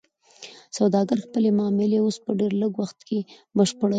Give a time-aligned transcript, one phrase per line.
[0.77, 3.19] سوداګر خپلې معاملې اوس په ډیر لږ وخت کې
[3.57, 3.89] بشپړوي.